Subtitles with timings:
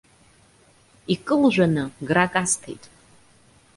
[1.13, 2.83] Икылжәаны грак асҭеит.